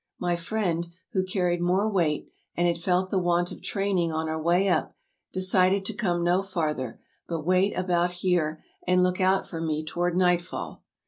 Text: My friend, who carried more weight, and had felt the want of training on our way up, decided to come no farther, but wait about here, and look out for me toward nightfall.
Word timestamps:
My 0.17 0.35
friend, 0.35 0.87
who 1.11 1.23
carried 1.23 1.61
more 1.61 1.87
weight, 1.87 2.27
and 2.57 2.65
had 2.65 2.79
felt 2.79 3.11
the 3.11 3.19
want 3.19 3.51
of 3.51 3.61
training 3.61 4.11
on 4.11 4.27
our 4.27 4.41
way 4.41 4.67
up, 4.67 4.95
decided 5.31 5.85
to 5.85 5.93
come 5.93 6.23
no 6.23 6.41
farther, 6.41 6.99
but 7.27 7.45
wait 7.45 7.77
about 7.77 8.09
here, 8.09 8.63
and 8.87 9.03
look 9.03 9.21
out 9.21 9.47
for 9.47 9.61
me 9.61 9.85
toward 9.85 10.17
nightfall. 10.17 10.81